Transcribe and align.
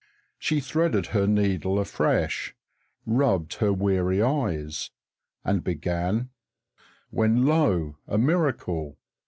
She 0.39 0.61
threaded 0.61 1.05
her 1.13 1.27
needle 1.27 1.77
afresh, 1.77 2.55
rubbed 3.05 3.53
her 3.57 3.71
weary 3.71 4.19
eyes, 4.19 4.89
and 5.45 5.63
began 5.63 6.31
when, 7.11 7.45
lo! 7.45 7.97
a 8.07 8.17
miracle. 8.17 8.97